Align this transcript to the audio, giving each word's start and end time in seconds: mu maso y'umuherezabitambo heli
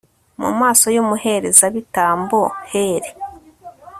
mu 0.41 0.51
maso 0.59 0.85
y'umuherezabitambo 0.95 2.39
heli 2.71 3.09